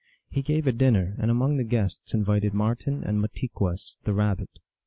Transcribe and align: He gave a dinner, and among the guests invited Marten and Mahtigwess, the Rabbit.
He 0.31 0.41
gave 0.41 0.65
a 0.65 0.71
dinner, 0.71 1.13
and 1.19 1.29
among 1.29 1.57
the 1.57 1.63
guests 1.63 2.11
invited 2.15 2.55
Marten 2.55 3.03
and 3.03 3.21
Mahtigwess, 3.21 3.97
the 4.03 4.15
Rabbit. 4.15 4.49